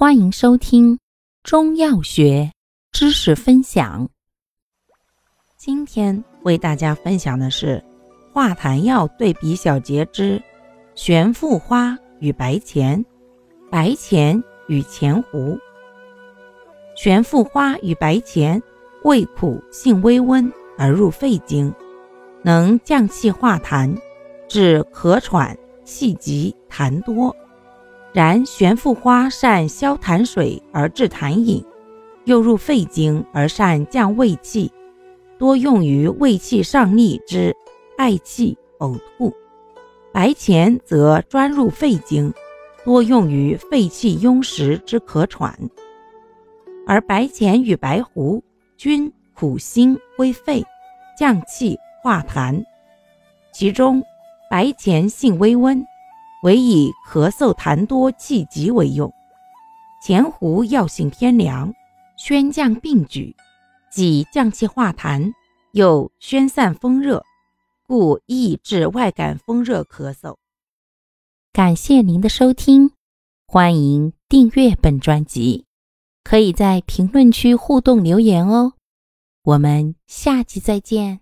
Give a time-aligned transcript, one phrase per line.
[0.00, 0.98] 欢迎收听
[1.42, 2.50] 中药学
[2.90, 4.08] 知识分享。
[5.58, 7.84] 今天为大家分享的是
[8.32, 10.42] 化痰药对比小节之
[10.94, 13.04] 玄附花与白钱、
[13.70, 15.58] 白钱与钱胡。
[16.96, 18.62] 玄附花与白钱
[19.04, 21.70] 味苦，性微温，而入肺经，
[22.42, 23.94] 能降气化痰，
[24.48, 25.54] 治咳喘、
[25.84, 27.36] 气急、痰多。
[28.12, 31.64] 然玄附花善消痰水而治痰饮，
[32.24, 34.72] 又入肺经而善降胃气，
[35.38, 37.54] 多用于胃气上逆之
[37.96, 39.32] 嗳气、呕吐。
[40.12, 42.34] 白钱则专入肺经，
[42.84, 45.56] 多用于肺气壅实之咳喘。
[46.86, 48.42] 而白钱与白胡
[48.76, 50.64] 均苦辛归肺，
[51.16, 52.60] 降气化痰，
[53.52, 54.02] 其中
[54.50, 55.80] 白钱性微温。
[56.42, 59.12] 唯以咳嗽痰多气急为用，
[60.02, 61.72] 前胡药性偏凉，
[62.16, 63.36] 宣降病举，
[63.92, 65.32] 既降气化痰，
[65.72, 67.24] 又宣散风热，
[67.86, 70.36] 故易治外感风热咳嗽。
[71.52, 72.92] 感谢您的收听，
[73.46, 75.66] 欢迎订阅本专辑，
[76.24, 78.74] 可以在评论区互动留言哦。
[79.42, 81.20] 我们下期再见。